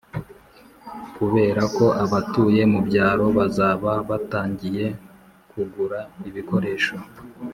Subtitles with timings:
[1.15, 4.85] kuberako abatuye mu byaro bazaba batangiye
[5.51, 6.95] kugura ibikoresho